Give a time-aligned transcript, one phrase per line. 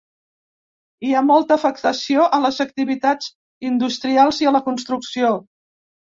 [1.07, 3.29] Hi ha molta afectació a les activitats
[3.71, 5.33] industrials i a la construcció.